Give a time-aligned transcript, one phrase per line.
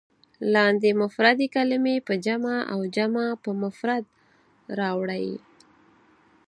[0.53, 4.05] لاندې مفردې کلمې په جمع او جمع په مفرد
[4.79, 5.27] راوړئ.